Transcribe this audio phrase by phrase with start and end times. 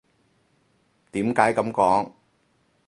[1.11, 2.13] 點解噉講？